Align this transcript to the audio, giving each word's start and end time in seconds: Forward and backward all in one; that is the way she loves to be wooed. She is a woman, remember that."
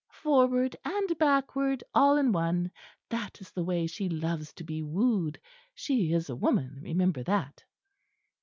Forward 0.09 0.75
and 0.83 1.15
backward 1.19 1.83
all 1.93 2.17
in 2.17 2.31
one; 2.31 2.71
that 3.11 3.39
is 3.39 3.51
the 3.51 3.63
way 3.63 3.85
she 3.85 4.09
loves 4.09 4.51
to 4.55 4.63
be 4.63 4.81
wooed. 4.81 5.39
She 5.75 6.11
is 6.11 6.27
a 6.27 6.35
woman, 6.35 6.79
remember 6.81 7.21
that." 7.21 7.63